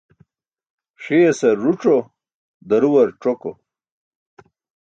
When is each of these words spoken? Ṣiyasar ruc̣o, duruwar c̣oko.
Ṣiyasar 1.03 1.57
ruc̣o, 1.63 1.97
duruwar 2.69 3.09
c̣oko. 3.21 3.51